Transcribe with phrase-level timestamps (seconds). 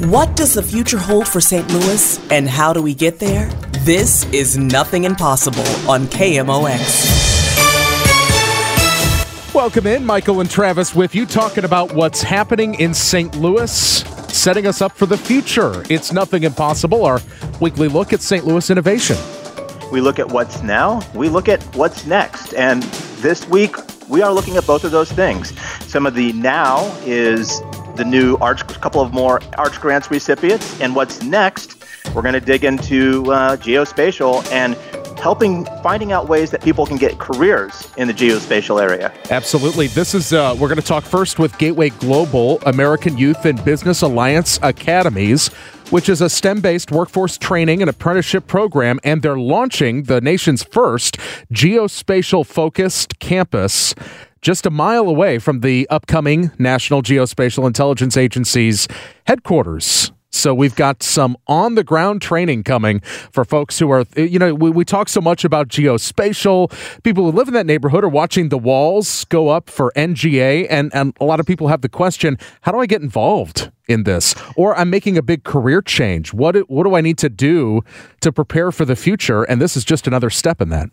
[0.00, 1.66] What does the future hold for St.
[1.72, 3.48] Louis and how do we get there?
[3.80, 7.14] This is Nothing Impossible on KMOX.
[9.54, 13.34] Welcome in, Michael and Travis with you, talking about what's happening in St.
[13.36, 15.82] Louis, setting us up for the future.
[15.88, 17.22] It's Nothing Impossible, our
[17.62, 18.44] weekly look at St.
[18.44, 19.16] Louis innovation.
[19.90, 22.52] We look at what's now, we look at what's next.
[22.52, 22.82] And
[23.22, 23.74] this week,
[24.10, 25.58] we are looking at both of those things.
[25.90, 27.62] Some of the now is
[27.96, 30.80] the new arch, a couple of more arch grants recipients.
[30.80, 34.76] And what's next, we're going to dig into uh, geospatial and
[35.18, 39.12] helping finding out ways that people can get careers in the geospatial area.
[39.30, 39.86] Absolutely.
[39.88, 44.02] This is uh, we're going to talk first with Gateway Global, American Youth and Business
[44.02, 45.48] Alliance Academies,
[45.90, 51.16] which is a STEM-based workforce training and apprenticeship program, and they're launching the nation's first
[51.52, 53.94] geospatial-focused campus
[54.42, 58.88] just a mile away from the upcoming National Geospatial Intelligence Agency's
[59.26, 60.12] headquarters.
[60.36, 64.54] So we've got some on the ground training coming for folks who are, you know,
[64.54, 66.70] we, we talk so much about geospatial.
[67.02, 70.66] People who live in that neighborhood are watching the walls go up for NGA.
[70.68, 74.04] And, and a lot of people have the question how do I get involved in
[74.04, 74.34] this?
[74.56, 76.34] Or I'm making a big career change.
[76.34, 77.82] What, what do I need to do
[78.20, 79.42] to prepare for the future?
[79.44, 80.90] And this is just another step in that.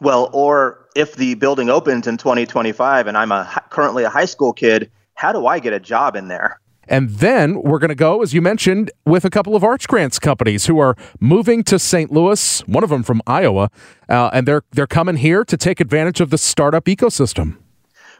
[0.00, 4.52] Well, or if the building opens in 2025 and I'm a currently a high school
[4.52, 6.60] kid, how do I get a job in there?
[6.88, 10.18] And then we're going to go, as you mentioned, with a couple of Arch Grants
[10.18, 12.10] companies who are moving to St.
[12.10, 12.60] Louis.
[12.66, 13.70] One of them from Iowa,
[14.08, 17.58] uh, and they're they're coming here to take advantage of the startup ecosystem.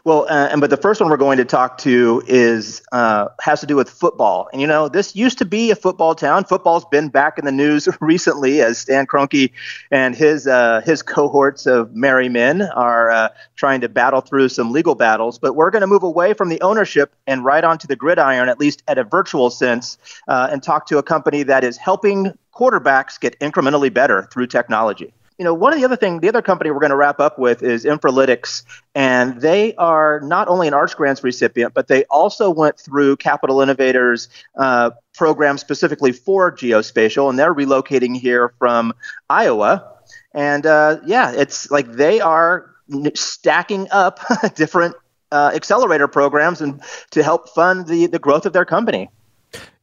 [0.03, 3.59] Well, uh, and but the first one we're going to talk to is uh, has
[3.59, 4.49] to do with football.
[4.51, 6.43] And you know, this used to be a football town.
[6.45, 9.51] Football's been back in the news recently as Stan Kroenke
[9.91, 14.71] and his uh, his cohorts of merry men are uh, trying to battle through some
[14.71, 15.37] legal battles.
[15.37, 18.59] But we're going to move away from the ownership and right onto the gridiron, at
[18.59, 23.19] least at a virtual sense, uh, and talk to a company that is helping quarterbacks
[23.19, 26.69] get incrementally better through technology you know, one of the other thing, the other company
[26.69, 28.63] we're going to wrap up with is Infralytics,
[28.93, 33.59] and they are not only an Arch Grants recipient, but they also went through Capital
[33.59, 38.93] Innovators uh, program specifically for geospatial, and they're relocating here from
[39.31, 39.91] Iowa.
[40.35, 42.69] And uh, yeah, it's like they are
[43.15, 44.19] stacking up
[44.55, 44.95] different
[45.31, 49.09] uh, accelerator programs and to help fund the the growth of their company.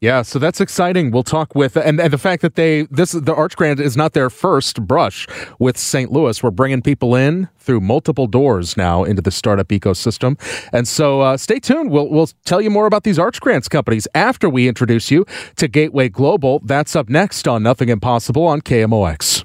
[0.00, 1.10] Yeah, so that's exciting.
[1.10, 4.12] We'll talk with and, and the fact that they this the Arch Grant is not
[4.12, 5.26] their first brush
[5.58, 6.12] with St.
[6.12, 6.40] Louis.
[6.40, 10.38] We're bringing people in through multiple doors now into the startup ecosystem,
[10.72, 11.90] and so uh, stay tuned.
[11.90, 15.66] We'll we'll tell you more about these Arch Grants companies after we introduce you to
[15.66, 16.60] Gateway Global.
[16.64, 19.44] That's up next on Nothing Impossible on KMOX.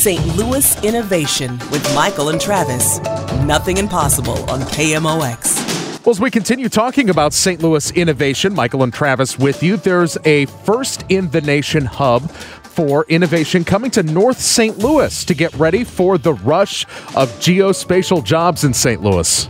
[0.00, 0.24] St.
[0.34, 3.00] Louis Innovation with Michael and Travis.
[3.44, 5.59] Nothing Impossible on KMOX.
[6.02, 7.60] Well, as we continue talking about St.
[7.60, 13.04] Louis innovation, Michael and Travis with you, there's a first in the nation hub for
[13.10, 14.78] innovation coming to North St.
[14.78, 16.84] Louis to get ready for the rush
[17.14, 19.02] of geospatial jobs in St.
[19.02, 19.46] Louis.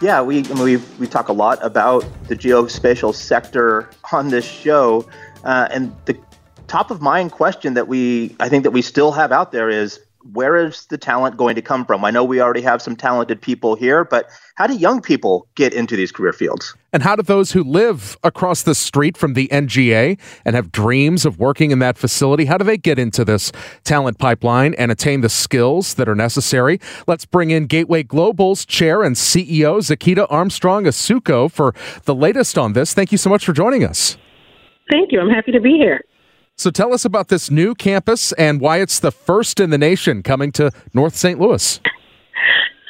[0.00, 5.06] Yeah, we we we talk a lot about the geospatial sector on this show,
[5.44, 6.16] uh, and the
[6.66, 10.00] top of mind question that we I think that we still have out there is
[10.32, 12.04] where is the talent going to come from?
[12.04, 15.72] I know we already have some talented people here, but how do young people get
[15.72, 16.74] into these career fields?
[16.92, 21.24] And how do those who live across the street from the NGA and have dreams
[21.24, 23.50] of working in that facility, how do they get into this
[23.84, 26.78] talent pipeline and attain the skills that are necessary?
[27.06, 32.74] Let's bring in Gateway Global's chair and CEO, Zakita Armstrong Asuko, for the latest on
[32.74, 32.94] this.
[32.94, 34.16] Thank you so much for joining us.
[34.90, 35.20] Thank you.
[35.20, 36.04] I'm happy to be here.
[36.56, 40.22] So tell us about this new campus and why it's the first in the nation
[40.22, 41.40] coming to North St.
[41.40, 41.80] Louis.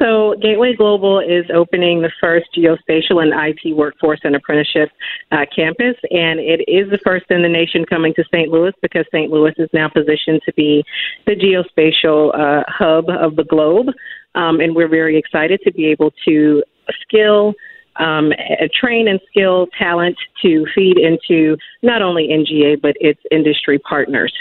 [0.03, 4.91] So, Gateway Global is opening the first geospatial and IT workforce and apprenticeship
[5.31, 8.49] uh, campus, and it is the first in the nation coming to St.
[8.49, 9.31] Louis because St.
[9.31, 10.83] Louis is now positioned to be
[11.27, 13.89] the geospatial uh, hub of the globe.
[14.35, 16.65] Um, and we're very excited to be able to
[17.03, 17.55] skill,
[17.97, 18.33] um,
[18.73, 24.33] train and skill talent to feed into not only NGA but its industry partners.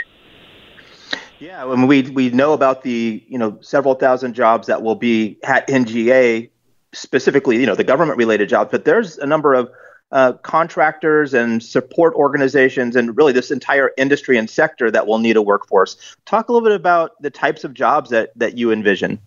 [1.39, 5.39] Yeah, when we we know about the you know several thousand jobs that will be
[5.44, 6.50] at NGA,
[6.94, 9.69] specifically you know the government related jobs, but there's a number of
[10.12, 15.38] uh, contractors and support organizations and really this entire industry and sector that will need
[15.38, 16.15] a workforce.
[16.25, 19.19] Talk a little bit about the types of jobs that that you envision.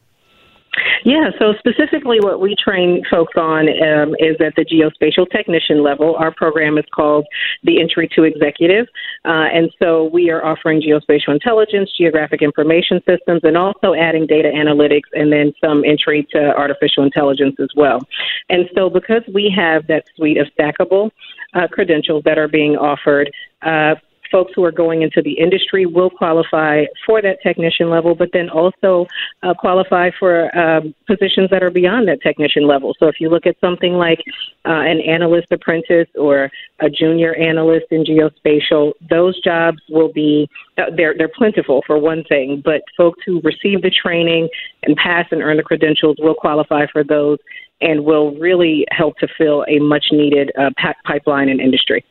[1.04, 6.16] Yeah, so specifically what we train folks on um, is at the geospatial technician level.
[6.16, 7.26] Our program is called
[7.62, 8.86] the Entry to Executive.
[9.24, 14.50] Uh, and so we are offering geospatial intelligence, geographic information systems, and also adding data
[14.54, 18.00] analytics and then some entry to artificial intelligence as well.
[18.48, 21.10] And so because we have that suite of stackable
[21.54, 23.30] uh, credentials that are being offered,
[23.62, 23.94] uh,
[24.34, 28.50] folks who are going into the industry will qualify for that technician level, but then
[28.50, 29.06] also
[29.44, 32.96] uh, qualify for um, positions that are beyond that technician level.
[32.98, 34.18] So if you look at something like
[34.64, 36.50] uh, an analyst apprentice or
[36.80, 40.48] a junior analyst in geospatial, those jobs will be
[40.78, 44.48] uh, they're they're plentiful for one thing, but folks who receive the training
[44.82, 47.38] and pass and earn the credentials will qualify for those
[47.80, 50.70] and will really help to fill a much needed uh,
[51.04, 52.04] pipeline in industry.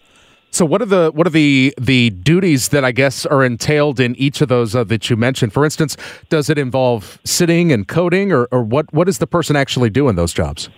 [0.53, 4.15] So what are the what are the the duties that I guess are entailed in
[4.17, 5.51] each of those uh, that you mentioned?
[5.51, 5.97] For instance,
[6.29, 10.09] does it involve sitting and coding, or, or what what does the person actually do
[10.09, 10.69] in those jobs?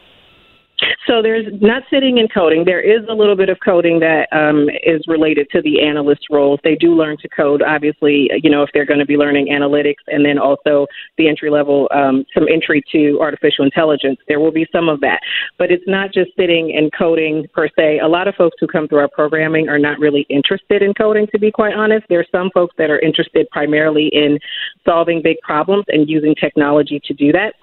[1.08, 2.66] So there's not sitting and coding.
[2.66, 6.60] There is a little bit of coding that um, is related to the analyst roles.
[6.64, 10.04] They do learn to code, obviously, you know, if they're going to be learning analytics
[10.08, 10.88] and then also
[11.18, 14.20] the entry level, um, some entry to artificial intelligence.
[14.28, 15.20] There will be some of that.
[15.58, 18.00] But it's not just sitting and coding per se.
[18.00, 21.28] A lot of folks who come through our programming are not really interested in coding,
[21.32, 22.06] to be quite honest.
[22.10, 24.40] There are some folks that are interested primarily in
[24.86, 27.54] solving big problems and using technology to do that.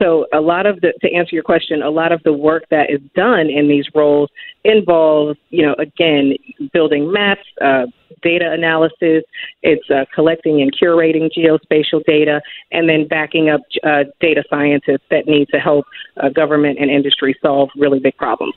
[0.00, 2.90] So a lot of the to answer your question, a lot of the work that
[2.90, 4.30] is done in these roles
[4.64, 6.34] involves, you know, again,
[6.72, 7.86] building maps, uh,
[8.22, 9.24] data analysis.
[9.62, 15.26] It's uh, collecting and curating geospatial data, and then backing up uh, data scientists that
[15.26, 15.86] need to help
[16.18, 18.54] uh, government and industry solve really big problems.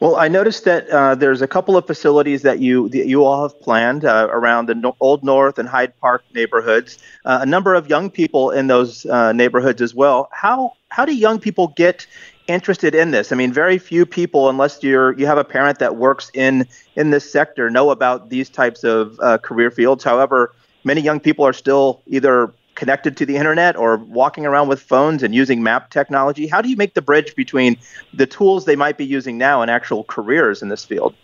[0.00, 3.42] Well, I noticed that uh, there's a couple of facilities that you that you all
[3.42, 6.98] have planned uh, around the no- Old North and Hyde Park neighborhoods.
[7.24, 10.28] Uh, a number of young people in those uh, neighborhoods as well.
[10.32, 12.06] How how do young people get
[12.46, 13.32] interested in this?
[13.32, 17.10] I mean, very few people, unless you're you have a parent that works in in
[17.10, 20.04] this sector, know about these types of uh, career fields.
[20.04, 20.52] However,
[20.84, 25.22] many young people are still either connected to the internet or walking around with phones
[25.22, 26.46] and using map technology?
[26.46, 27.76] How do you make the bridge between
[28.12, 31.14] the tools they might be using now and actual careers in this field?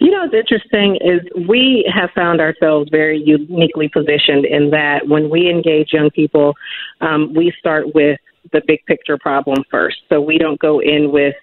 [0.00, 5.30] You know, what's interesting is we have found ourselves very uniquely positioned in that when
[5.30, 6.56] we engage young people,
[7.00, 8.18] um, we start with
[8.52, 9.98] the big picture problem first.
[10.08, 11.34] So we don't go in with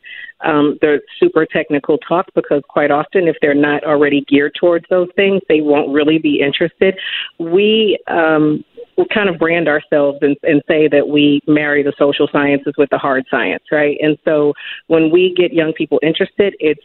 [0.44, 5.08] um, the super technical talk because quite often, if they're not already geared towards those
[5.16, 6.98] things, they won't really be interested.
[7.40, 8.64] We um,
[8.98, 12.90] we kind of brand ourselves and, and say that we marry the social sciences with
[12.90, 13.98] the hard science, right?
[14.02, 14.54] And so
[14.88, 16.82] when we get young people interested, it's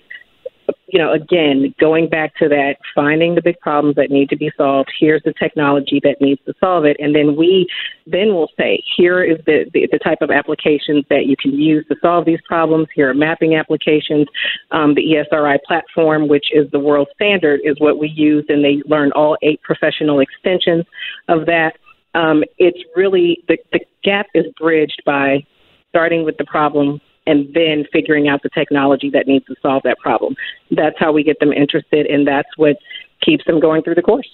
[0.92, 4.52] you know, again, going back to that, finding the big problems that need to be
[4.58, 4.90] solved.
[5.00, 7.66] Here's the technology that needs to solve it, and then we
[8.06, 11.86] then will say, here is the, the, the type of applications that you can use
[11.88, 12.88] to solve these problems.
[12.94, 14.26] Here are mapping applications.
[14.70, 18.82] Um, the ESRI platform, which is the world standard, is what we use, and they
[18.84, 20.84] learn all eight professional extensions
[21.28, 21.72] of that.
[22.14, 25.46] Um, it's really the, the gap is bridged by
[25.88, 29.98] starting with the problem and then figuring out the technology that needs to solve that
[29.98, 30.34] problem.
[30.70, 32.76] That's how we get them interested, and that's what
[33.22, 34.28] keeps them going through the course.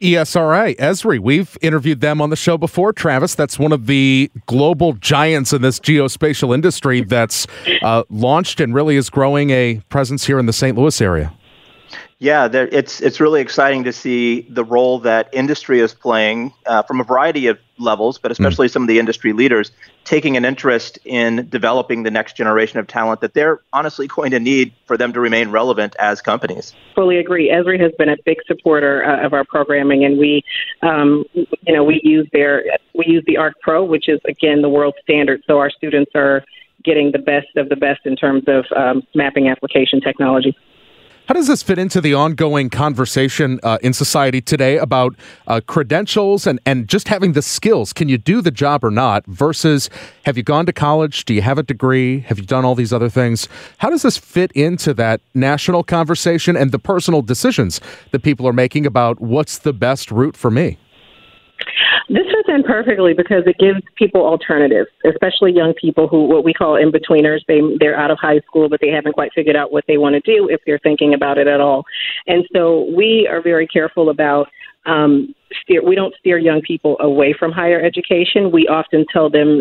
[0.00, 3.34] ESRI, Esri, we've interviewed them on the show before, Travis.
[3.34, 7.48] That's one of the global giants in this geospatial industry that's
[7.82, 10.78] uh, launched and really is growing a presence here in the St.
[10.78, 11.32] Louis area.
[12.20, 16.82] Yeah, there, it's it's really exciting to see the role that industry is playing uh,
[16.82, 18.72] from a variety of levels, but especially mm.
[18.72, 19.70] some of the industry leaders
[20.04, 24.40] taking an interest in developing the next generation of talent that they're honestly going to
[24.40, 26.74] need for them to remain relevant as companies.
[26.96, 27.50] Fully agree.
[27.50, 30.42] Esri has been a big supporter uh, of our programming, and we,
[30.82, 34.68] um, you know, we use their we use the ARC Pro, which is again the
[34.68, 35.44] world standard.
[35.46, 36.44] So our students are
[36.82, 40.56] getting the best of the best in terms of um, mapping application technology.
[41.28, 45.14] How does this fit into the ongoing conversation uh, in society today about
[45.46, 47.92] uh, credentials and, and just having the skills?
[47.92, 49.26] Can you do the job or not?
[49.26, 49.90] Versus,
[50.24, 51.26] have you gone to college?
[51.26, 52.20] Do you have a degree?
[52.20, 53.46] Have you done all these other things?
[53.76, 57.78] How does this fit into that national conversation and the personal decisions
[58.10, 60.78] that people are making about what's the best route for me?
[62.08, 66.54] This fits in perfectly because it gives people alternatives, especially young people who what we
[66.54, 67.40] call in betweeners.
[67.46, 70.14] They they're out of high school, but they haven't quite figured out what they want
[70.14, 71.84] to do if they're thinking about it at all.
[72.26, 74.48] And so we are very careful about
[74.86, 75.84] um, steer.
[75.84, 78.50] We don't steer young people away from higher education.
[78.50, 79.60] We often tell them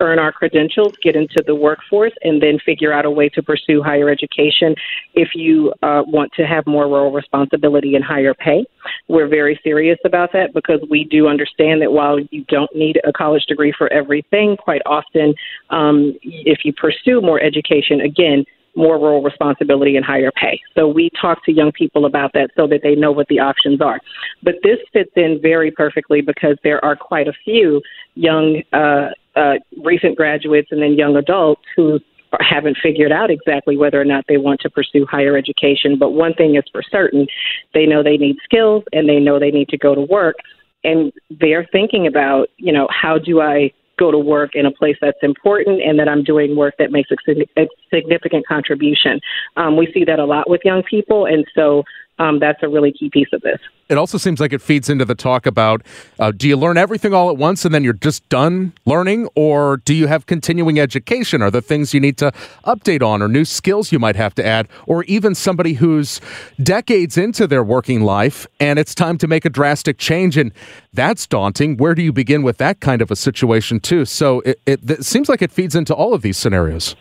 [0.00, 3.82] earn our credentials, get into the workforce, and then figure out a way to pursue
[3.82, 4.74] higher education
[5.14, 8.64] if you uh, want to have more role responsibility and higher pay.
[9.08, 13.12] We're very serious about that because we do understand that while you don't need a
[13.12, 15.34] college degree for everything, quite often,
[15.70, 18.44] um, if you pursue more education, again,
[18.76, 20.60] more role responsibility and higher pay.
[20.76, 23.80] So we talk to young people about that so that they know what the options
[23.80, 24.00] are.
[24.42, 27.80] But this fits in very perfectly because there are quite a few
[28.14, 31.98] young uh, uh, recent graduates and then young adults who
[32.40, 35.96] haven't figured out exactly whether or not they want to pursue higher education.
[35.98, 37.26] But one thing is for certain
[37.72, 40.36] they know they need skills and they know they need to go to work.
[40.84, 44.96] And they're thinking about, you know, how do I go to work in a place
[45.00, 49.20] that's important and that I'm doing work that makes a significant contribution.
[49.56, 51.26] Um, we see that a lot with young people.
[51.26, 51.82] And so
[52.18, 53.58] um, that's a really key piece of this.
[53.88, 55.82] It also seems like it feeds into the talk about
[56.18, 59.76] uh, do you learn everything all at once and then you're just done learning, or
[59.78, 61.40] do you have continuing education?
[61.40, 62.32] Are there things you need to
[62.64, 66.20] update on, or new skills you might have to add, or even somebody who's
[66.62, 70.36] decades into their working life and it's time to make a drastic change?
[70.36, 70.52] And
[70.92, 71.76] that's daunting.
[71.76, 74.04] Where do you begin with that kind of a situation, too?
[74.04, 76.96] So it, it, it seems like it feeds into all of these scenarios.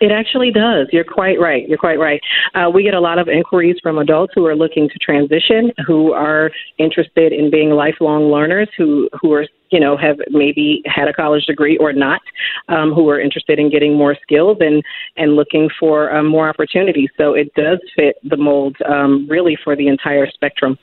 [0.00, 0.88] It actually does.
[0.92, 1.68] You're quite right.
[1.68, 2.20] You're quite right.
[2.54, 6.12] Uh, we get a lot of inquiries from adults who are looking to transition, who
[6.12, 11.12] are interested in being lifelong learners, who who are you know have maybe had a
[11.12, 12.20] college degree or not,
[12.68, 14.82] um, who are interested in getting more skills and
[15.16, 17.10] and looking for um, more opportunities.
[17.16, 20.76] So it does fit the mold um, really for the entire spectrum.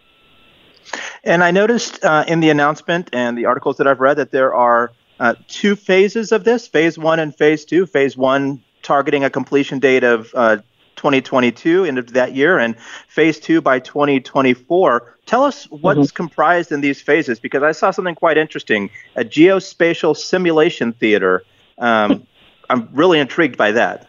[1.26, 4.56] And I noticed uh, in the announcement and the articles that I've read that there
[4.56, 7.86] are uh, two phases of this: phase one and phase two.
[7.86, 10.58] Phase one targeting a completion date of uh,
[10.96, 15.18] 2022, end of that year, and phase two by 2024.
[15.26, 16.16] Tell us what's mm-hmm.
[16.16, 21.44] comprised in these phases, because I saw something quite interesting a geospatial simulation theater.
[21.78, 22.28] Um,
[22.70, 24.08] I'm really intrigued by that.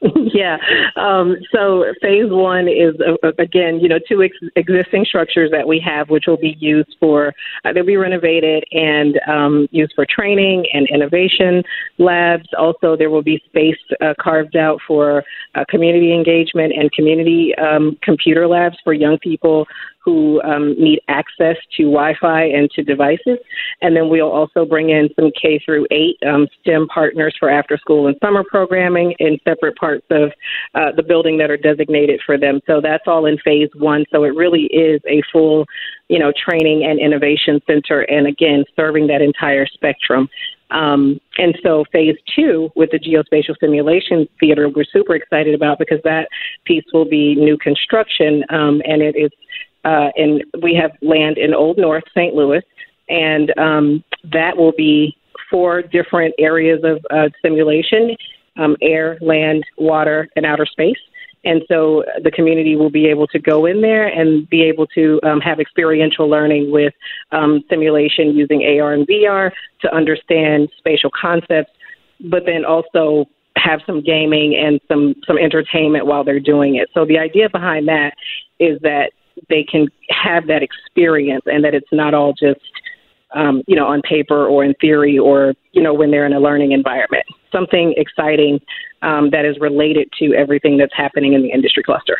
[0.32, 0.56] yeah.
[0.94, 5.82] Um, so phase one is uh, again, you know, two ex- existing structures that we
[5.84, 10.64] have, which will be used for uh, they'll be renovated and um, used for training
[10.72, 11.64] and innovation
[11.98, 12.48] labs.
[12.56, 15.24] Also, there will be space uh, carved out for
[15.56, 19.66] uh, community engagement and community um, computer labs for young people
[20.08, 23.36] who um, need access to Wi-Fi and to devices.
[23.82, 27.76] And then we'll also bring in some K through eight um, STEM partners for after
[27.76, 30.32] school and summer programming in separate parts of
[30.74, 32.60] uh, the building that are designated for them.
[32.66, 34.06] So that's all in phase one.
[34.10, 35.66] So it really is a full,
[36.08, 38.00] you know, training and innovation center.
[38.00, 40.30] And again, serving that entire spectrum.
[40.70, 46.00] Um, and so phase two with the geospatial simulation theater, we're super excited about because
[46.04, 46.28] that
[46.64, 49.30] piece will be new construction um, and it is
[49.84, 52.34] uh, and we have land in Old North St.
[52.34, 52.62] Louis,
[53.08, 55.16] and um, that will be
[55.50, 58.16] four different areas of uh, simulation:
[58.56, 60.98] um, air, land, water, and outer space.
[61.44, 65.20] And so the community will be able to go in there and be able to
[65.22, 66.92] um, have experiential learning with
[67.30, 71.70] um, simulation using AR and VR to understand spatial concepts,
[72.28, 76.88] but then also have some gaming and some some entertainment while they're doing it.
[76.94, 78.14] So the idea behind that
[78.58, 79.12] is that
[79.48, 82.60] they can have that experience and that it's not all just
[83.34, 86.40] um, you know on paper or in theory or you know when they're in a
[86.40, 87.24] learning environment.
[87.52, 88.60] Something exciting
[89.02, 92.18] um, that is related to everything that's happening in the industry cluster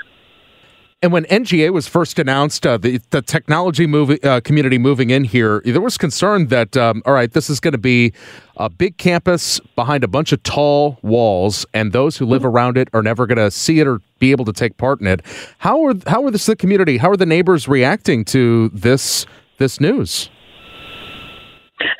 [1.00, 5.22] and when NGA was first announced, uh, the, the technology movie, uh, community moving in
[5.22, 8.12] here, there was concern that, um, all right, this is going to be
[8.56, 12.88] a big campus behind a bunch of tall walls, and those who live around it
[12.94, 15.20] are never going to see it or be able to take part in it.
[15.58, 16.96] How are how are this the community?
[16.96, 19.24] How are the neighbors reacting to this
[19.58, 20.28] this news?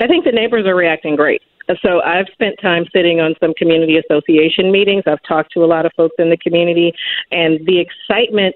[0.00, 1.40] I think the neighbors are reacting great.
[1.82, 5.04] So I've spent time sitting on some community association meetings.
[5.06, 6.92] I've talked to a lot of folks in the community,
[7.30, 8.54] and the excitement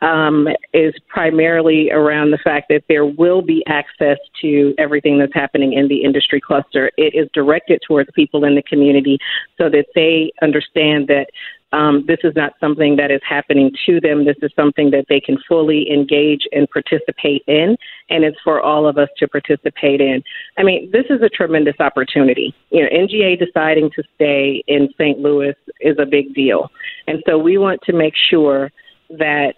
[0.00, 5.72] um, is primarily around the fact that there will be access to everything that's happening
[5.72, 6.90] in the industry cluster.
[6.96, 9.18] It is directed towards people in the community
[9.56, 11.26] so that they understand that
[11.72, 14.24] Um, this is not something that is happening to them.
[14.24, 17.76] This is something that they can fully engage and participate in,
[18.08, 20.22] and it's for all of us to participate in.
[20.56, 22.54] I mean, this is a tremendous opportunity.
[22.70, 25.18] You know, NGA deciding to stay in St.
[25.18, 26.70] Louis is a big deal,
[27.06, 28.70] and so we want to make sure
[29.10, 29.54] that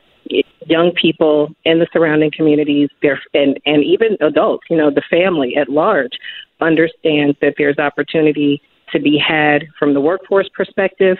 [0.67, 2.89] young people in the surrounding communities,
[3.35, 6.13] and and even adults, you know, the family at large,
[6.61, 8.61] understands that there's opportunity
[8.93, 11.17] to be had from the workforce perspective,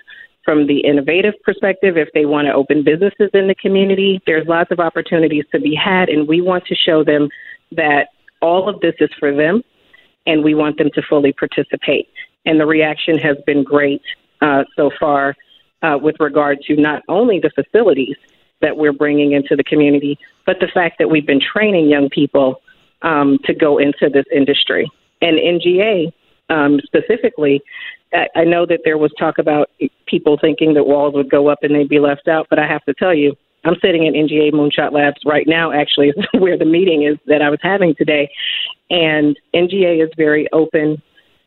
[0.51, 4.73] from the innovative perspective, if they want to open businesses in the community, there's lots
[4.73, 7.29] of opportunities to be had, and we want to show them
[7.71, 8.09] that
[8.43, 9.63] all of this is for them,
[10.27, 12.09] and we want them to fully participate.
[12.47, 14.03] And the reaction has been great
[14.41, 15.37] uh, so far
[15.83, 18.17] uh, with regard to not only the facilities
[18.61, 22.61] that we're bringing into the community, but the fact that we've been training young people
[23.03, 24.91] um, to go into this industry.
[25.23, 26.13] And NGA
[26.51, 27.63] um, specifically,
[28.13, 29.71] I, know that there was talk about
[30.07, 32.85] people thinking that walls would go up and they'd be left out, but I have
[32.85, 37.05] to tell you, I'm sitting in NGA Moonshot Labs right now, actually, where the meeting
[37.05, 38.29] is that I was having today.
[38.91, 41.01] And NGA is very open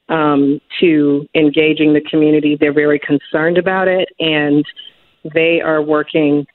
[0.09, 2.55] um, to engaging the community.
[2.57, 4.63] They're very concerned about it, and
[5.33, 6.45] they are working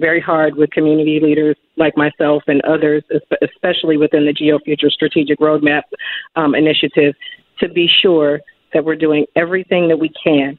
[0.00, 3.02] very hard with community leaders like myself and others,
[3.42, 5.82] especially within the GeoFuture Strategic Roadmap
[6.36, 7.14] um, Initiative,
[7.60, 8.40] to be sure
[8.72, 10.58] that we're doing everything that we can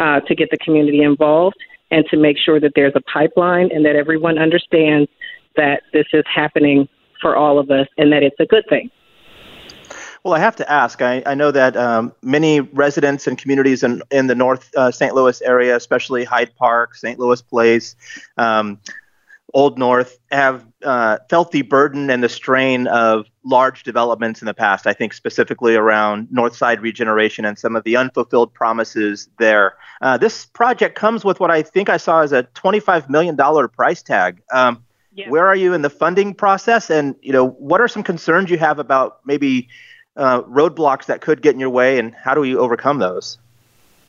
[0.00, 1.56] uh, to get the community involved
[1.90, 5.08] and to make sure that there's a pipeline and that everyone understands
[5.56, 6.88] that this is happening
[7.20, 8.90] for all of us and that it's a good thing.
[10.24, 11.02] Well, I have to ask.
[11.02, 15.14] I, I know that um, many residents and communities in, in the North uh, St.
[15.14, 17.16] Louis area, especially Hyde Park, St.
[17.18, 17.94] Louis Place,
[18.36, 18.80] um,
[19.54, 24.54] Old North, have uh, felt the burden and the strain of large developments in the
[24.54, 24.86] past.
[24.86, 29.76] I think specifically around North Side regeneration and some of the unfulfilled promises there.
[30.02, 33.36] Uh, this project comes with what I think I saw as a $25 million
[33.68, 34.42] price tag.
[34.52, 34.82] Um,
[35.14, 35.30] yeah.
[35.30, 38.58] Where are you in the funding process, and you know what are some concerns you
[38.58, 39.68] have about maybe
[40.16, 43.38] uh, roadblocks that could get in your way, and how do we overcome those?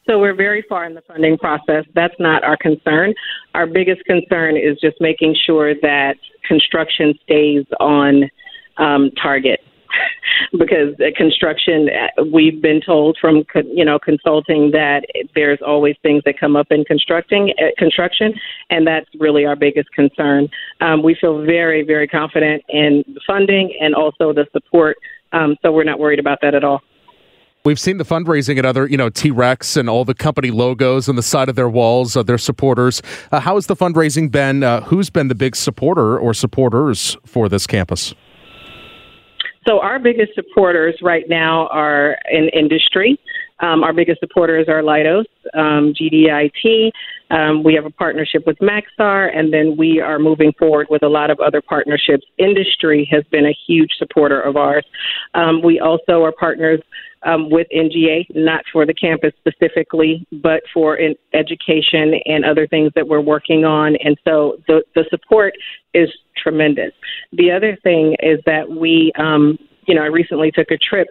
[0.08, 1.86] So we're very far in the funding process.
[1.94, 3.14] That's not our concern.
[3.54, 6.16] Our biggest concern is just making sure that
[6.48, 8.30] construction stays on
[8.78, 9.60] um, target.
[10.52, 11.88] because construction,
[12.32, 13.44] we've been told from
[13.74, 18.34] you know consulting that there's always things that come up in constructing uh, construction,
[18.70, 20.50] and that's really our biggest concern.
[20.82, 24.98] Um, we feel very very confident in funding and also the support
[25.32, 26.82] um, so we're not worried about that at all.
[27.68, 31.10] We've seen the fundraising at other, you know, T Rex and all the company logos
[31.10, 33.02] on the side of their walls, uh, their supporters.
[33.30, 34.64] Uh, how has the fundraising been?
[34.64, 38.14] Uh, who's been the big supporter or supporters for this campus?
[39.68, 43.20] So, our biggest supporters right now are in industry.
[43.60, 46.92] Um, our biggest supporters are Leidos, um, GDIT.
[47.30, 51.08] Um, we have a partnership with Maxar, and then we are moving forward with a
[51.08, 52.26] lot of other partnerships.
[52.38, 54.86] Industry has been a huge supporter of ours.
[55.34, 56.82] Um, we also are partners
[57.24, 60.98] um, with NGA, not for the campus specifically, but for
[61.34, 63.98] education and other things that we're working on.
[64.04, 65.54] And so the, the support
[65.94, 66.10] is
[66.42, 66.92] tremendous.
[67.34, 71.08] The other thing is that we, um, you know, I recently took a trip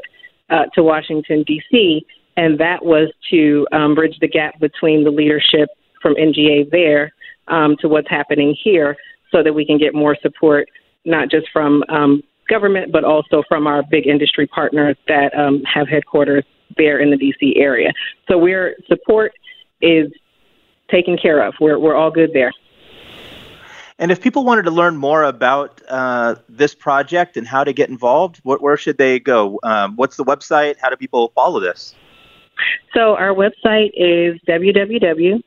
[0.48, 2.06] uh, to Washington, D.C.,
[2.38, 5.68] and that was to um, bridge the gap between the leadership
[6.00, 7.12] from NGA there
[7.48, 8.96] um, to what's happening here
[9.32, 10.68] so that we can get more support,
[11.04, 15.88] not just from um, government, but also from our big industry partners that um, have
[15.88, 16.44] headquarters
[16.76, 17.92] there in the DC area.
[18.28, 19.32] So we're support
[19.80, 20.10] is
[20.90, 21.54] taken care of.
[21.60, 22.52] We're, we're all good there.
[23.98, 27.88] And if people wanted to learn more about uh, this project and how to get
[27.88, 29.58] involved, wh- where should they go?
[29.62, 30.76] Um, what's the website?
[30.80, 31.94] How do people follow this?
[32.94, 35.42] So our website is www.ggayba.org,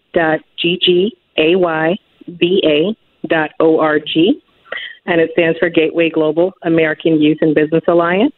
[5.06, 8.34] and it stands for Gateway Global American Youth and Business Alliance.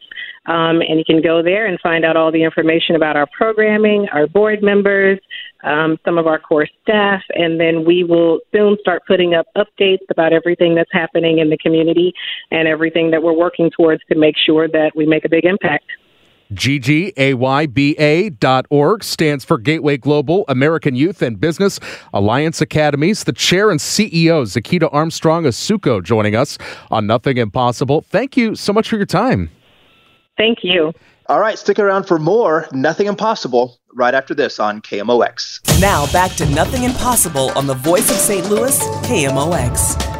[0.46, 4.08] Um, and you can go there and find out all the information about our programming,
[4.12, 5.20] our board members,
[5.62, 10.02] um, some of our core staff, and then we will soon start putting up updates
[10.10, 12.12] about everything that's happening in the community
[12.50, 15.84] and everything that we're working towards to make sure that we make a big impact.
[16.54, 17.54] GGAYBA.org
[19.04, 21.80] stands for Gateway Global American Youth and Business
[22.12, 23.24] Alliance Academies.
[23.24, 26.58] The chair and CEO, Zakita Armstrong Asuko, joining us
[26.90, 28.02] on Nothing Impossible.
[28.02, 29.50] Thank you so much for your time.
[30.36, 30.92] Thank you.
[31.28, 35.80] All right, stick around for more Nothing Impossible right after this on KMOX.
[35.80, 38.48] Now back to Nothing Impossible on the voice of St.
[38.50, 40.11] Louis, KMOX.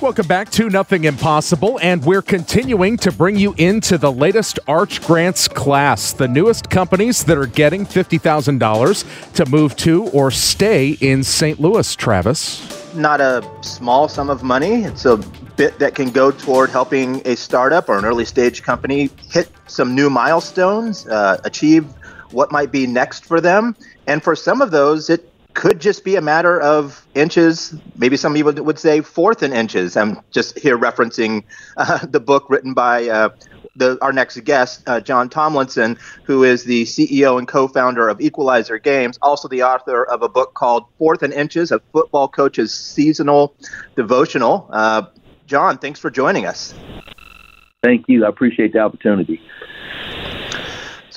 [0.00, 5.02] Welcome back to Nothing Impossible, and we're continuing to bring you into the latest Arch
[5.02, 11.24] Grants class, the newest companies that are getting $50,000 to move to or stay in
[11.24, 11.58] St.
[11.58, 12.94] Louis, Travis.
[12.94, 14.84] Not a small sum of money.
[14.84, 15.16] It's a
[15.56, 19.96] bit that can go toward helping a startup or an early stage company hit some
[19.96, 21.84] new milestones, uh, achieve
[22.30, 23.74] what might be next for them.
[24.06, 25.28] And for some of those, it
[25.58, 27.74] could just be a matter of inches.
[27.96, 29.96] Maybe some people would say fourth in inches.
[29.96, 31.42] I'm just here referencing
[31.76, 33.30] uh, the book written by uh,
[33.74, 38.78] the, our next guest, uh, John Tomlinson, who is the CEO and co-founder of Equalizer
[38.78, 43.52] Games, also the author of a book called Fourth and Inches: A Football Coach's Seasonal
[43.96, 44.68] Devotional.
[44.70, 45.06] Uh,
[45.46, 46.72] John, thanks for joining us.
[47.82, 48.24] Thank you.
[48.24, 49.40] I appreciate the opportunity.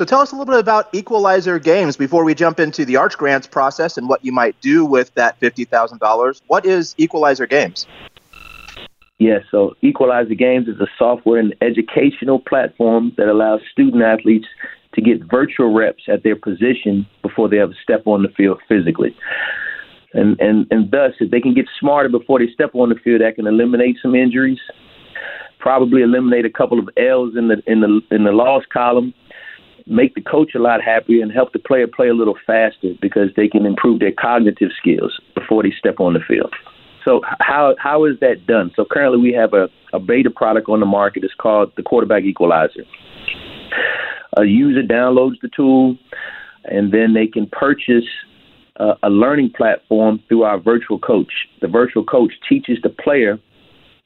[0.02, 3.16] So tell us a little bit about Equalizer Games before we jump into the Arch
[3.16, 6.42] Grants process and what you might do with that $50,000.
[6.48, 7.86] What is Equalizer Games?
[9.20, 14.48] Yes, so Equalizer Games is a software and educational platform that allows student athletes
[14.96, 19.16] to get virtual reps at their position before they ever step on the field physically.
[20.16, 23.22] And, and, and thus, if they can get smarter before they step on the field,
[23.22, 24.60] that can eliminate some injuries,
[25.60, 29.14] probably eliminate a couple of L's in the in the in the loss column,
[29.92, 33.30] make the coach a lot happier and help the player play a little faster because
[33.36, 36.54] they can improve their cognitive skills before they step on the field.
[37.06, 38.72] So how how is that done?
[38.76, 41.24] So currently we have a, a beta product on the market.
[41.24, 42.86] It's called the Quarterback Equalizer.
[44.38, 45.98] A user downloads the tool,
[46.66, 48.06] and then they can purchase
[48.78, 51.34] a, a learning platform through our virtual coach.
[51.60, 53.40] The virtual coach teaches the player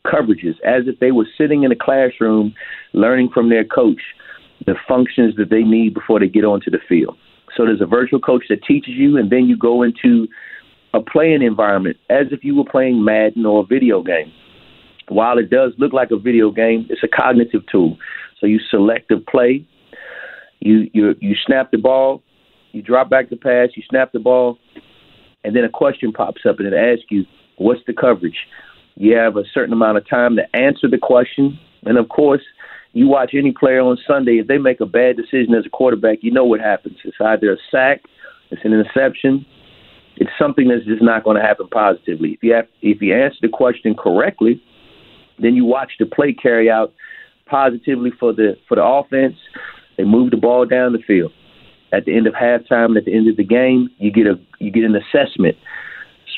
[0.06, 2.54] coverages as if they were sitting in a classroom
[2.94, 4.02] learning from their coach
[4.66, 7.18] the functions that they need before they get onto the field.
[7.56, 10.28] So there's a virtual coach that teaches you, and then you go into
[10.94, 14.32] a playing environment as if you were playing Madden or a video game.
[15.08, 17.98] While it does look like a video game, it's a cognitive tool.
[18.40, 19.66] So you select a play,
[20.60, 22.24] you you you snap the ball,
[22.72, 24.58] you drop back the pass, you snap the ball,
[25.44, 27.26] and then a question pops up and it asks you,
[27.58, 28.48] "What's the coverage?"
[28.96, 32.42] You have a certain amount of time to answer the question, and of course,
[32.96, 36.20] you watch any player on Sunday, if they make a bad decision as a quarterback,
[36.22, 36.98] you know what happens.
[37.04, 38.02] It's either a sack,
[38.52, 39.46] it's an interception,
[40.16, 42.32] it's something that's just not going to happen positively.
[42.32, 44.64] If you have, if you answer the question correctly,
[45.40, 46.94] then you watch the play carry out
[47.48, 49.36] positively for the for the offense.
[49.98, 51.34] They move the ball down the field.
[51.92, 54.72] At the end of halftime, at the end of the game, you get a you
[54.72, 55.58] get an assessment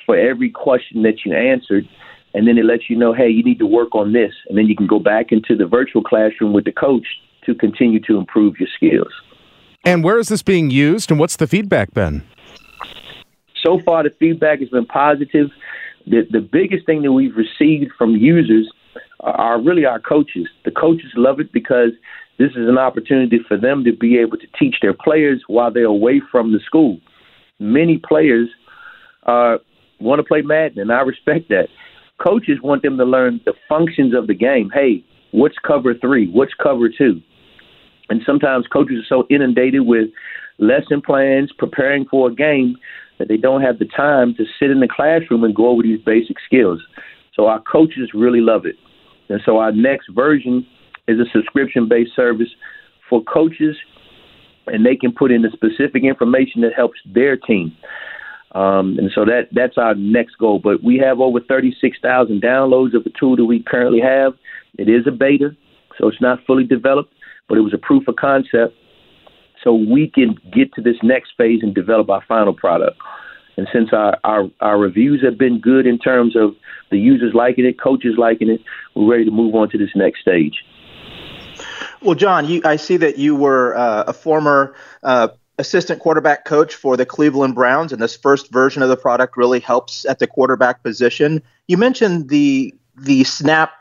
[0.07, 1.87] for every question that you answered
[2.37, 4.67] and then it lets you know, hey, you need to work on this, and then
[4.67, 7.07] you can go back into the virtual classroom with the coach
[7.47, 9.11] to continue to improve your skills.
[9.83, 12.23] And where is this being used, and what's the feedback been?
[13.65, 15.49] So far, the feedback has been positive.
[16.05, 18.71] The, the biggest thing that we've received from users
[19.21, 20.47] are really our coaches.
[20.63, 21.89] The coaches love it because
[22.37, 25.85] this is an opportunity for them to be able to teach their players while they're
[25.85, 26.99] away from the school.
[27.57, 28.47] Many players
[29.25, 29.57] uh,
[29.99, 31.69] want to play Madden, and I respect that
[32.21, 34.69] coaches want them to learn the functions of the game.
[34.73, 36.29] Hey, what's cover three?
[36.29, 37.21] What's cover two?
[38.09, 40.09] And sometimes coaches are so inundated with
[40.59, 42.77] lesson plans, preparing for a game,
[43.19, 46.01] that they don't have the time to sit in the classroom and go over these
[46.05, 46.81] basic skills.
[47.33, 48.75] So our coaches really love it.
[49.29, 50.65] And so our next version
[51.07, 52.49] is a subscription based service
[53.09, 53.75] for coaches,
[54.67, 57.75] and they can put in the specific information that helps their team.
[58.53, 60.59] Um, and so that that's our next goal.
[60.63, 64.33] But we have over 36,000 downloads of the tool that we currently have.
[64.77, 65.55] It is a beta,
[65.97, 67.13] so it's not fully developed,
[67.49, 68.75] but it was a proof of concept.
[69.63, 72.97] So we can get to this next phase and develop our final product.
[73.57, 76.55] And since our, our, our reviews have been good in terms of
[76.91, 78.61] the users liking it, coaches liking it,
[78.95, 80.63] we're ready to move on to this next stage.
[82.01, 86.75] Well, John, you, I see that you were uh, a former uh, assistant quarterback coach
[86.75, 90.27] for the Cleveland Browns, and this first version of the product really helps at the
[90.27, 91.41] quarterback position.
[91.67, 93.73] You mentioned the the snap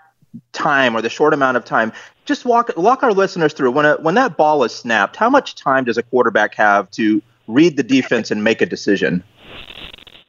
[0.52, 1.92] time or the short amount of time.
[2.24, 5.16] Just walk walk our listeners through when a, when that ball is snapped.
[5.16, 9.22] How much time does a quarterback have to read the defense and make a decision?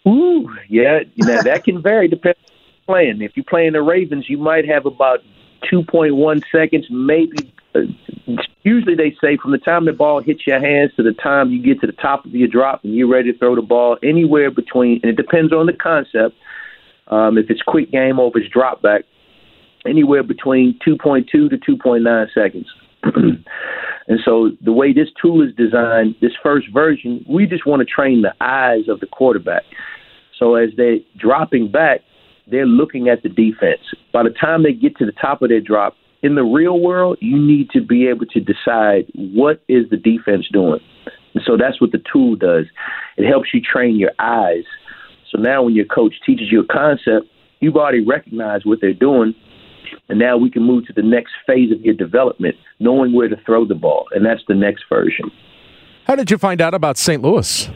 [0.08, 3.22] Ooh, yeah, that can vary depending on playing.
[3.22, 5.20] If you're playing the Ravens, you might have about
[5.70, 7.54] 2.1 seconds, maybe
[8.64, 11.62] usually they say from the time the ball hits your hands to the time you
[11.62, 14.52] get to the top of your drop and you're ready to throw the ball, anywhere
[14.52, 16.36] between, and it depends on the concept.
[17.08, 19.04] Um, if it's quick game or if it's drop back,
[19.86, 22.68] anywhere between 2.2 to 2.9 seconds.
[23.04, 27.86] and so the way this tool is designed, this first version, we just want to
[27.86, 29.64] train the eyes of the quarterback.
[30.38, 32.02] So as they're dropping back,
[32.50, 33.82] they're looking at the defense.
[34.14, 37.18] By the time they get to the top of their drop, in the real world,
[37.22, 40.80] you need to be able to decide what is the defense doing.
[41.34, 42.66] And so that's what the tool does.
[43.18, 44.64] It helps you train your eyes.
[45.32, 47.28] So now when your coach teaches you a concept,
[47.60, 49.36] you've already recognized what they're doing.
[50.10, 53.38] And now we can move to the next phase of your development, knowing where to
[53.46, 54.08] throw the ball.
[54.12, 55.32] And that's the next version.
[56.06, 57.22] How did you find out about St.
[57.22, 57.70] Louis?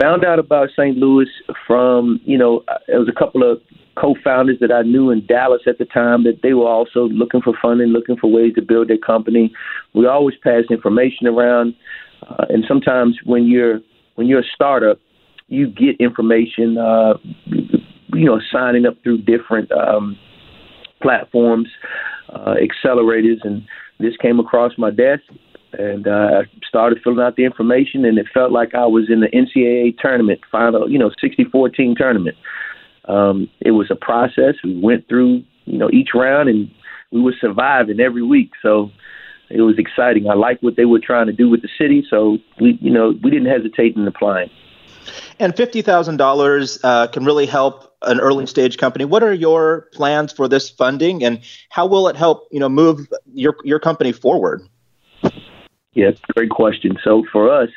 [0.00, 0.96] Found out about St.
[0.96, 1.28] Louis
[1.66, 3.60] from, you know, it was a couple of
[3.96, 7.54] co-founders that I knew in Dallas at the time that they were also looking for
[7.60, 9.52] funding, looking for ways to build their company.
[9.94, 11.74] We always pass information around,
[12.28, 13.80] uh, and sometimes when you're
[14.14, 14.98] when you're a startup,
[15.48, 17.14] you get information, uh,
[17.46, 20.16] you know, signing up through different um,
[21.02, 21.68] platforms,
[22.30, 23.62] uh, accelerators, and
[23.98, 25.22] this came across my desk
[25.72, 29.20] and uh, I started filling out the information, and it felt like I was in
[29.20, 32.36] the NCAA tournament, final, you know, 64 team tournament.
[33.10, 34.54] Um, it was a process.
[34.62, 36.70] We went through, you know, each round, and
[37.10, 38.50] we were surviving every week.
[38.62, 38.90] So
[39.50, 40.30] it was exciting.
[40.30, 43.06] I liked what they were trying to do with the city, so we, you know,
[43.22, 44.50] we didn't hesitate in applying.
[45.40, 46.78] And fifty thousand uh, dollars
[47.12, 49.04] can really help an early stage company.
[49.04, 53.08] What are your plans for this funding, and how will it help, you know, move
[53.34, 54.62] your your company forward?
[55.94, 56.96] Yeah, great question.
[57.02, 57.70] So for us,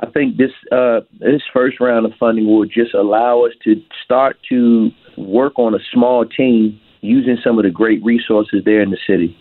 [0.00, 4.36] I think this uh, this first round of funding will just allow us to start
[4.48, 8.98] to work on a small team using some of the great resources there in the
[9.06, 9.36] city.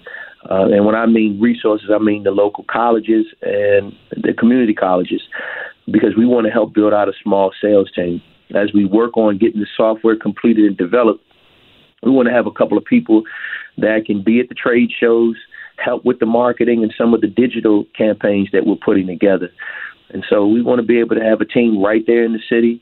[0.49, 5.21] Uh, and when I mean resources, I mean the local colleges and the community colleges,
[5.91, 8.21] because we want to help build out a small sales team.
[8.55, 11.23] As we work on getting the software completed and developed,
[12.01, 13.23] we want to have a couple of people
[13.77, 15.35] that can be at the trade shows,
[15.83, 19.49] help with the marketing and some of the digital campaigns that we're putting together.
[20.09, 22.41] And so we want to be able to have a team right there in the
[22.49, 22.81] city,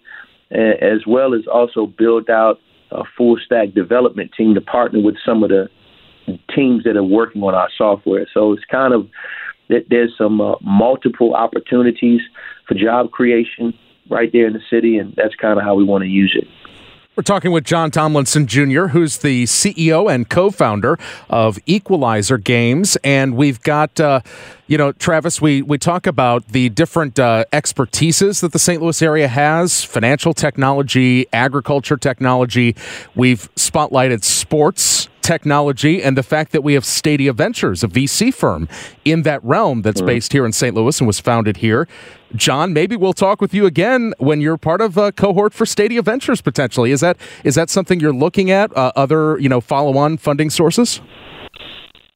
[0.52, 2.60] as well as also build out
[2.92, 5.70] a full stack development team to partner with some of the
[6.56, 8.28] teams that are working on our software.
[8.34, 9.08] So it's kind of
[9.70, 12.22] that there's some uh, multiple opportunities
[12.68, 13.74] for job creation
[14.10, 16.48] right there in the city, and that's kind of how we want to use it.
[17.16, 21.00] We're talking with John Tomlinson Jr., who's the CEO and co founder
[21.30, 22.98] of Equalizer Games.
[23.06, 24.20] And we've got, uh,
[24.68, 28.82] you know, Travis, we, we talk about the different uh, expertises that the St.
[28.82, 32.76] Louis area has financial technology, agriculture technology.
[33.16, 38.68] We've spotlighted sports technology and the fact that we have Stadia Ventures, a VC firm
[39.06, 40.76] in that realm that's based here in St.
[40.76, 41.88] Louis and was founded here.
[42.36, 46.02] John, maybe we'll talk with you again when you're part of a cohort for Stadia
[46.02, 46.92] Ventures potentially.
[46.92, 48.76] Is that is that something you're looking at?
[48.76, 51.02] Uh, other you know follow on funding sources?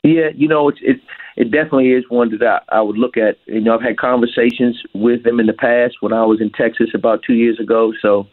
[0.04, 1.02] Yeah, you know it's it
[1.38, 3.38] it definitely is one that I, I would look at.
[3.46, 6.90] You know, I've had conversations with them in the past when I was in Texas
[6.94, 7.94] about two years ago.
[8.02, 8.28] So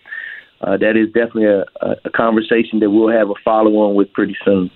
[0.61, 1.64] uh, that is definitely a,
[2.05, 4.70] a conversation that we'll have a follow on with pretty soon.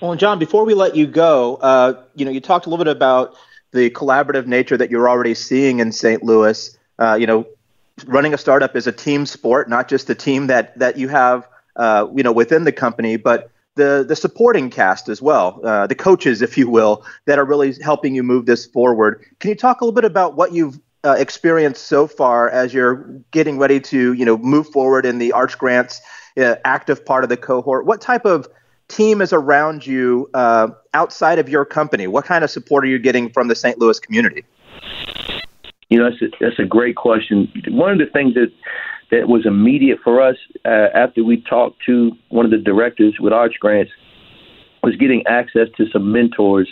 [0.00, 2.90] Well, John, before we let you go, uh, you know, you talked a little bit
[2.90, 3.36] about
[3.72, 6.22] the collaborative nature that you're already seeing in St.
[6.22, 6.76] Louis.
[6.98, 7.46] Uh, you know,
[8.06, 11.48] running a startup is a team sport, not just the team that that you have,
[11.76, 15.94] uh, you know, within the company, but the the supporting cast as well, uh, the
[15.94, 19.24] coaches, if you will, that are really helping you move this forward.
[19.40, 23.04] Can you talk a little bit about what you've uh, experienced so far as you're
[23.30, 26.00] getting ready to, you know, move forward in the Arch Grants
[26.36, 27.86] uh, active part of the cohort?
[27.86, 28.46] What type of
[28.92, 32.06] team is around you uh, outside of your company?
[32.06, 33.78] What kind of support are you getting from the St.
[33.78, 34.44] Louis community?
[35.88, 37.50] You know, that's a, that's a great question.
[37.68, 38.52] One of the things that
[39.10, 43.32] that was immediate for us uh, after we talked to one of the directors with
[43.32, 43.92] Arch Grants
[44.82, 46.68] was getting access to some mentors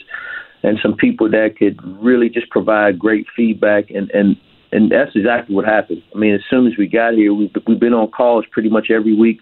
[0.62, 4.36] and some people that could really just provide great feedback and and
[4.72, 6.02] and that's exactly what happened.
[6.14, 8.90] I mean, as soon as we got here, we've, we've been on calls pretty much
[8.90, 9.40] every week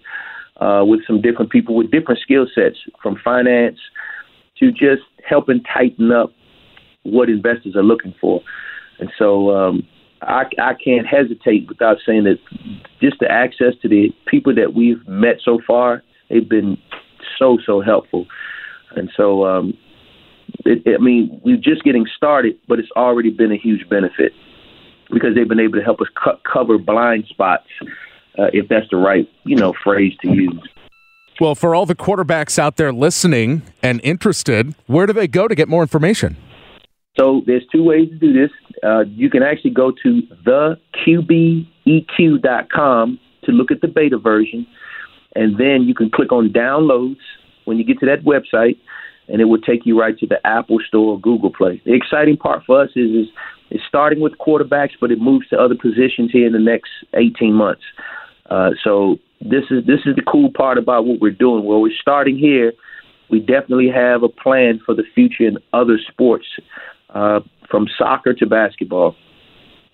[0.59, 3.79] uh, with some different people with different skill sets, from finance
[4.59, 6.33] to just helping tighten up
[7.05, 8.43] what investors are looking for.
[8.99, 9.87] And so um,
[10.23, 12.39] I, I can't hesitate without saying that
[13.01, 16.77] just the access to the people that we've met so far, they've been
[17.39, 18.27] so, so helpful.
[18.97, 19.75] And so, um,
[20.65, 24.33] it, I mean, we're just getting started, but it's already been a huge benefit
[25.11, 26.09] because they've been able to help us
[26.51, 27.69] cover blind spots
[28.39, 30.69] uh, if that's the right you know phrase to use.
[31.41, 35.55] Well, for all the quarterbacks out there listening and interested, where do they go to
[35.55, 36.37] get more information?
[37.19, 38.51] So there's two ways to do this.
[38.83, 41.69] Uh, you can actually go to theqbeq.com
[43.45, 44.67] to look at the beta version,
[45.35, 47.19] and then you can click on downloads
[47.65, 48.79] when you get to that website,
[49.29, 51.81] and it will take you right to the Apple Store or Google Play.
[51.85, 53.27] The exciting part for us is, is
[53.71, 57.53] it's starting with quarterbacks, but it moves to other positions here in the next 18
[57.53, 57.83] months.
[58.49, 61.65] Uh, so this is this is the cool part about what we're doing.
[61.65, 62.73] Where we're starting here,
[63.31, 66.47] we definitely have a plan for the future in other sports,
[67.11, 69.17] uh, from soccer to basketball.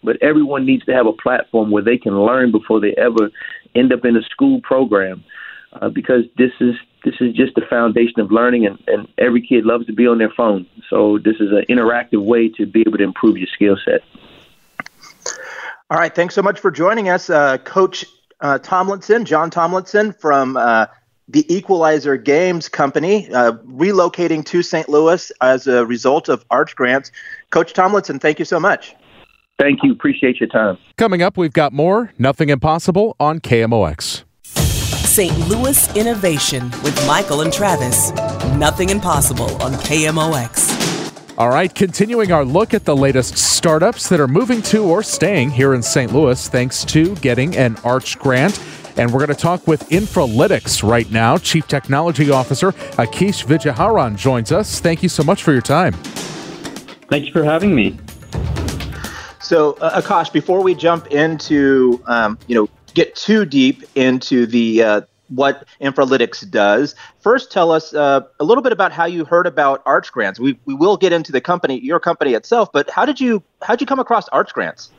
[0.03, 3.31] But everyone needs to have a platform where they can learn before they ever
[3.75, 5.25] end up in a school program,
[5.73, 9.65] uh, because this is this is just the foundation of learning, and, and every kid
[9.67, 10.67] loves to be on their phone.
[10.89, 14.01] So this is an interactive way to be able to improve your skill set.
[15.91, 18.07] All right, thanks so much for joining us, uh, Coach
[18.45, 20.87] uh, Tomlinson, John Tomlinson from uh,
[21.29, 24.89] the Equalizer Games Company, uh, relocating to St.
[24.89, 27.11] Louis as a result of Arch grants.
[27.51, 28.95] Coach Tomlinson, thank you so much.
[29.59, 29.93] Thank you.
[29.93, 30.77] Appreciate your time.
[30.99, 34.25] Coming up, we've got more Nothing Impossible on KMOX.
[34.45, 35.49] St.
[35.49, 38.11] Louis Innovation with Michael and Travis.
[38.57, 40.74] Nothing Impossible on KMOX.
[41.37, 45.51] All right, continuing our look at the latest startups that are moving to or staying
[45.51, 46.13] here in St.
[46.13, 48.63] Louis thanks to getting an Arch grant.
[48.97, 51.37] And we're going to talk with Infralytiks right now.
[51.37, 54.79] Chief Technology Officer Akash Vijayaharan joins us.
[54.79, 55.95] Thank you so much for your time.
[57.11, 57.99] Thank you for having me.
[59.41, 64.85] So, uh, Akash, before we jump into, um, you know, get too deep into the
[64.85, 66.95] uh, what Infralytiks does.
[67.21, 70.39] First, tell us uh, a little bit about how you heard about Arch Grants.
[70.39, 73.75] We, we will get into the company, your company itself, but how did you how
[73.75, 74.91] did you come across Arch Grants?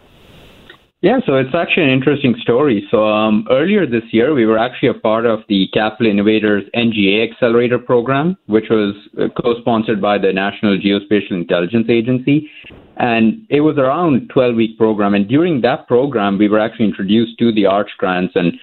[1.01, 2.87] Yeah, so it's actually an interesting story.
[2.89, 7.29] So um, earlier this year, we were actually a part of the Capital Innovators NGA
[7.29, 12.49] Accelerator Program, which was uh, co-sponsored by the National Geospatial Intelligence Agency,
[12.97, 15.13] and it was around 12-week program.
[15.13, 18.53] And during that program, we were actually introduced to the Arch grants and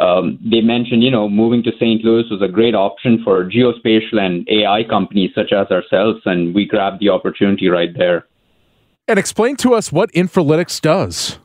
[0.00, 2.02] um, they mentioned, you know, moving to St.
[2.02, 6.64] Louis was a great option for geospatial and AI companies such as ourselves, and we
[6.64, 8.26] grabbed the opportunity right there.
[9.06, 11.38] And explain to us what Infralytiks does.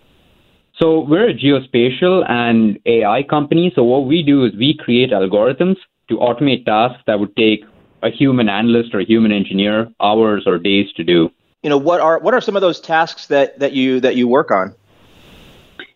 [0.77, 3.73] So we're a geospatial and AI company.
[3.75, 5.77] So what we do is we create algorithms
[6.09, 7.65] to automate tasks that would take
[8.03, 11.29] a human analyst or a human engineer hours or days to do.
[11.63, 14.27] You know, what are what are some of those tasks that, that you that you
[14.27, 14.75] work on?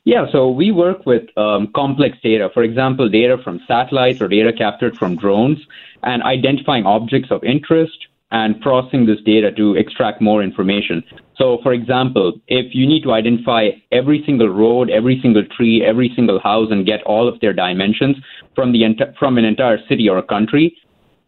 [0.05, 2.49] Yeah, so we work with um, complex data.
[2.53, 5.59] For example, data from satellites or data captured from drones,
[6.03, 7.97] and identifying objects of interest
[8.31, 11.03] and processing this data to extract more information.
[11.35, 16.11] So, for example, if you need to identify every single road, every single tree, every
[16.15, 18.17] single house, and get all of their dimensions
[18.55, 20.75] from the ent- from an entire city or a country,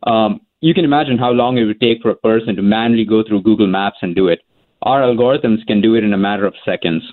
[0.04, 3.24] um, you can imagine how long it would take for a person to manually go
[3.24, 4.42] through Google Maps and do it.
[4.84, 7.04] Our algorithms can do it in a matter of seconds.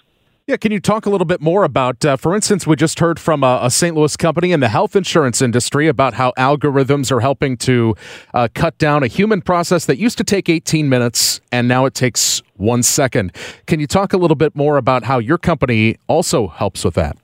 [0.49, 3.21] Yeah, can you talk a little bit more about, uh, for instance, we just heard
[3.21, 3.95] from a, a, St.
[3.95, 7.95] Louis company in the health insurance industry about how algorithms are helping to
[8.33, 11.93] uh, cut down a human process that used to take 18 minutes and now it
[11.93, 13.37] takes one second.
[13.67, 17.19] Can you talk a little bit more about how your company also helps with that?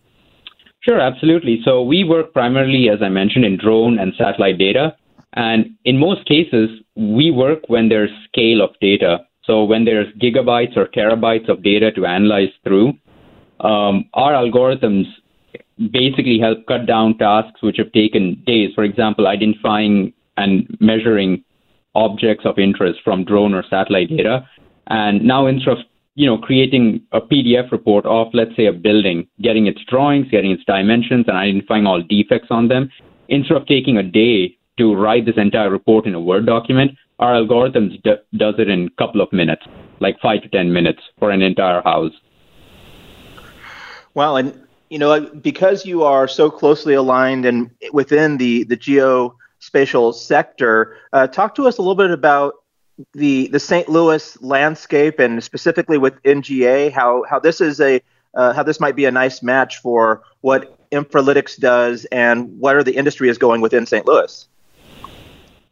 [0.80, 1.62] Sure, absolutely.
[1.64, 4.94] So we work primarily, as I mentioned, in drone and satellite data.
[5.32, 9.20] And in most cases, we work when there's scale of data.
[9.44, 12.92] So when there's gigabytes or terabytes of data to analyze through,
[13.60, 15.04] um, our algorithms
[15.90, 18.70] basically help cut down tasks which have taken days.
[18.74, 21.44] For example, identifying and measuring
[21.94, 24.48] objects of interest from drone or satellite data.
[24.88, 25.78] And now instead of
[26.16, 30.50] you know creating a PDF report of let's say a building, getting its drawings, getting
[30.50, 32.90] its dimensions, and identifying all defects on them,
[33.28, 37.34] instead of taking a day to write this entire report in a Word document, our
[37.34, 39.62] algorithms d- does it in a couple of minutes,
[40.00, 42.12] like five to ten minutes for an entire house.
[44.14, 50.14] Well, and you know, because you are so closely aligned and within the the geospatial
[50.14, 52.54] sector, uh, talk to us a little bit about
[53.12, 53.88] the the St.
[53.88, 58.00] Louis landscape and specifically with NGA, how how this is a
[58.34, 62.94] uh, how this might be a nice match for what Infralytiks does and where the
[62.94, 64.06] industry is going within St.
[64.06, 64.46] Louis.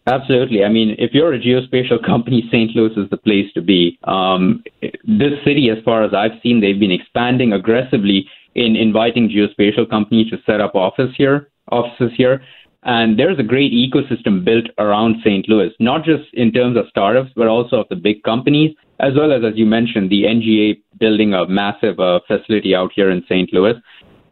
[0.07, 0.65] Absolutely.
[0.65, 2.75] I mean, if you're a geospatial company, St.
[2.75, 3.99] Louis is the place to be.
[4.05, 9.89] Um, this city, as far as I've seen, they've been expanding aggressively in inviting geospatial
[9.89, 12.43] companies to set up office here, offices here.
[12.85, 15.49] And there's a great ecosystem built around St.
[15.49, 19.33] Louis, not just in terms of startups, but also of the big companies, as well
[19.33, 23.53] as, as you mentioned, the NGA building a massive uh, facility out here in St.
[23.53, 23.75] Louis.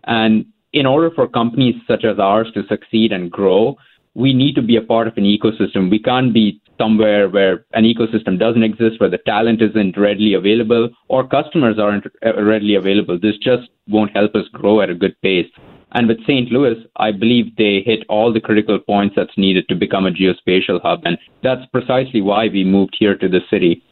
[0.05, 3.77] And in order for companies such as ours to succeed and grow,
[4.15, 5.91] we need to be a part of an ecosystem.
[5.91, 10.91] We can't be somewhere where an ecosystem doesn't exist, where the talent isn't readily available,
[11.09, 13.19] or customers aren't readily available.
[13.21, 15.47] This just won't help us grow at a good pace.
[15.93, 16.51] And with St.
[16.51, 20.81] Louis, I believe they hit all the critical points that's needed to become a geospatial
[20.83, 21.01] hub.
[21.05, 23.83] And that's precisely why we moved here to the city.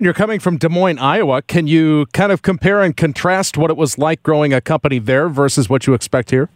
[0.00, 1.42] You're coming from Des Moines, Iowa.
[1.42, 5.28] Can you kind of compare and contrast what it was like growing a company there
[5.28, 6.50] versus what you expect here?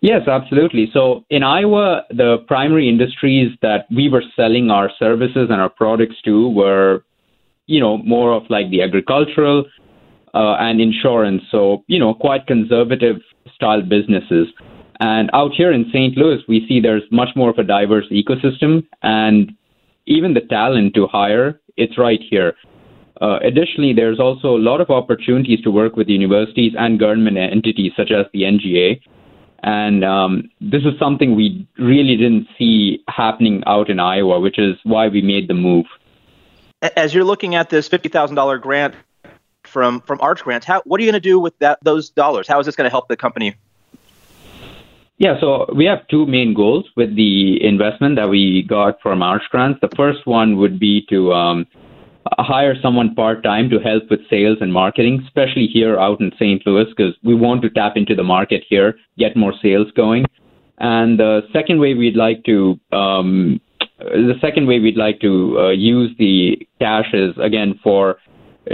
[0.00, 0.88] Yes, absolutely.
[0.94, 6.16] So in Iowa, the primary industries that we were selling our services and our products
[6.24, 7.04] to were,
[7.66, 9.66] you know, more of like the agricultural
[10.32, 11.42] uh, and insurance.
[11.50, 13.16] So, you know, quite conservative
[13.54, 14.48] style businesses.
[15.00, 16.16] And out here in St.
[16.16, 19.52] Louis, we see there's much more of a diverse ecosystem and
[20.06, 22.54] even the talent to hire, it's right here.
[23.20, 27.92] Uh, additionally, there's also a lot of opportunities to work with universities and government entities
[27.96, 28.98] such as the NGA
[29.62, 34.76] and um, this is something we really didn't see happening out in Iowa, which is
[34.84, 35.86] why we made the move.
[36.96, 38.94] As you're looking at this $50,000 grant
[39.64, 42.48] from, from Arch Grants, how, what are you going to do with that, those dollars?
[42.48, 43.54] How is this going to help the company?
[45.18, 49.42] Yeah, so we have two main goals with the investment that we got from Arch
[49.50, 49.78] Grants.
[49.82, 51.66] The first one would be to um,
[52.38, 56.62] hire someone part time to help with sales and marketing, especially here out in St.
[56.66, 60.26] Louis, because we want to tap into the market here, get more sales going.
[60.78, 63.60] And the second way we'd like to um,
[63.98, 68.16] the second way we'd like to uh, use the cash is again for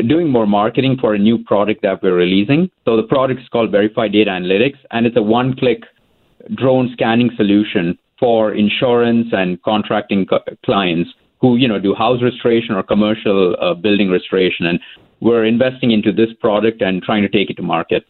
[0.07, 2.71] doing more marketing for a new product that we're releasing.
[2.85, 5.83] So the product is called Verified Data Analytics, and it's a one-click
[6.55, 11.11] drone scanning solution for insurance and contracting co- clients
[11.41, 14.81] who you know do house restoration or commercial uh, building restoration, and
[15.21, 18.05] we're investing into this product and trying to take it to market.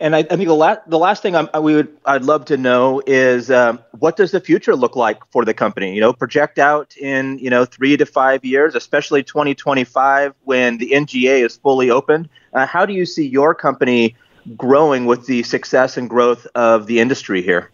[0.00, 2.56] And I, I think the last the last thing I'm, we would I'd love to
[2.56, 5.94] know is um, what does the future look like for the company?
[5.94, 10.90] You know, project out in you know three to five years, especially 2025 when the
[10.90, 12.28] NGA is fully opened.
[12.52, 14.16] Uh, how do you see your company
[14.56, 17.70] growing with the success and growth of the industry here?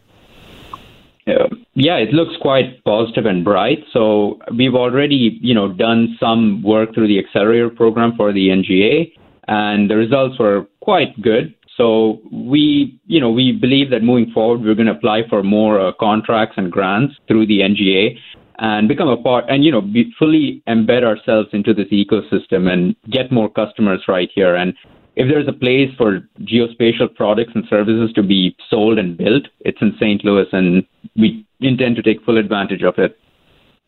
[1.29, 3.85] Uh, yeah, it looks quite positive and bright.
[3.93, 9.13] So we've already, you know, done some work through the accelerator program for the NGA,
[9.47, 11.55] and the results were quite good.
[11.77, 15.79] So we, you know, we believe that moving forward, we're going to apply for more
[15.79, 18.19] uh, contracts and grants through the NGA
[18.59, 22.97] and become a part and you know be fully embed ourselves into this ecosystem and
[23.09, 24.75] get more customers right here and
[25.19, 29.83] if there's a place for geospatial products and services to be sold and built, it's
[29.83, 30.25] in St.
[30.25, 33.19] Louis, and we intend to take full advantage of it.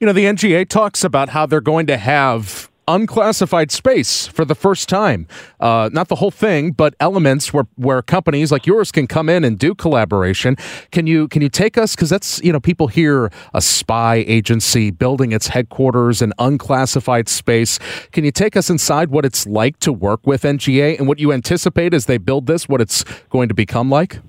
[0.01, 4.55] You know, the NGA talks about how they're going to have unclassified space for the
[4.55, 5.27] first time.
[5.61, 9.45] Uh, not the whole thing, but elements where where companies like yours can come in
[9.45, 10.57] and do collaboration.
[10.91, 14.91] Can you can you take us because that's you know people hear a spy agency
[14.91, 17.79] building its headquarters in unclassified space.
[18.13, 21.33] Can you take us inside what it's like to work with NGA and what you
[21.33, 24.21] anticipate as they build this, what it's going to become like?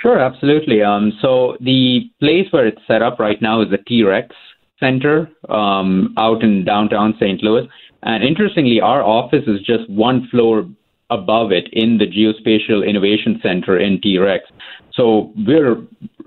[0.00, 0.82] Sure, absolutely.
[0.82, 4.34] Um, so the place where it's set up right now is the T Rex
[4.80, 7.42] Center um, out in downtown St.
[7.42, 7.68] Louis.
[8.02, 10.66] And interestingly, our office is just one floor
[11.10, 14.44] above it in the Geospatial Innovation Center in T Rex.
[14.94, 15.76] So we're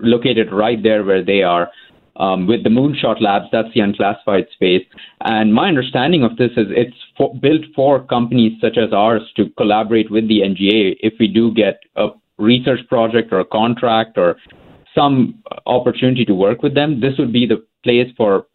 [0.00, 1.70] located right there where they are.
[2.16, 4.86] Um, with the Moonshot Labs, that's the unclassified space.
[5.22, 9.50] And my understanding of this is it's for, built for companies such as ours to
[9.56, 14.36] collaborate with the NGA if we do get a research project or a contract or
[14.94, 17.00] some opportunity to work with them.
[17.00, 18.46] This would be the place for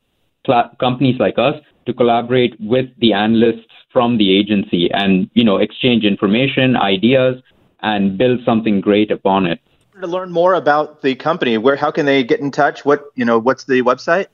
[0.45, 5.57] cl- companies like us to collaborate with the analysts from the agency and you know
[5.57, 7.41] exchange information, ideas,
[7.81, 9.59] and build something great upon it.
[9.99, 12.85] To learn more about the company, where how can they get in touch?
[12.85, 14.27] What you know, what's the website?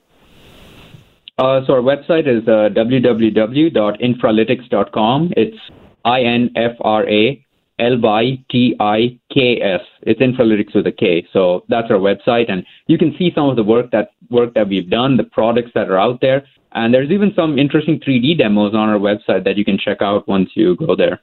[1.37, 5.33] Uh, so our website is uh, www.infralytiks.com.
[5.35, 5.57] It's
[6.05, 7.44] I N F R A
[7.79, 9.81] L Y T I K S.
[10.03, 11.27] It's Infralytiks with a K.
[11.33, 14.69] So that's our website, and you can see some of the work that work that
[14.69, 18.73] we've done, the products that are out there, and there's even some interesting 3D demos
[18.73, 21.21] on our website that you can check out once you go there.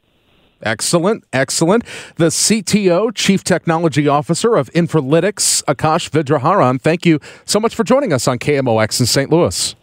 [0.62, 1.84] Excellent, excellent.
[2.16, 6.80] The CTO, Chief Technology Officer of Infralytiks, Akash Vidraharan.
[6.80, 9.30] Thank you so much for joining us on KMOX in St.
[9.30, 9.74] Louis.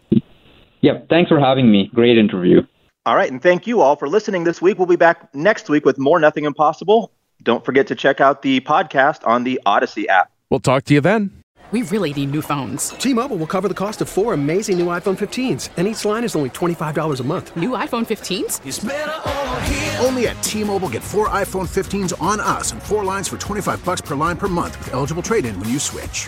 [0.82, 1.92] Yep, thanks for having me.
[1.94, 2.62] Great interview.
[3.10, 4.78] All right, and thank you all for listening this week.
[4.78, 7.12] We'll be back next week with more Nothing Impossible.
[7.42, 10.30] Don't forget to check out the podcast on the Audacy app.
[10.52, 11.32] We'll talk to you then.
[11.72, 12.90] We really need new phones.
[12.90, 16.36] T-Mobile will cover the cost of four amazing new iPhone 15s, and each line is
[16.36, 17.58] only $25 a month.
[17.58, 20.06] New iPhone 15s?
[20.06, 24.02] Only at T-Mobile get four iPhone 15s on us and four lines for 25 bucks
[24.02, 26.28] per line per month with eligible trade-in when you switch.